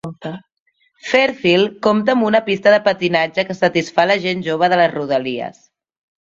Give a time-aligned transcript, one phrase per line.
[1.09, 5.65] Fairfield compta amb una pista de patinatge que satisfà la gent jove de les rodalies.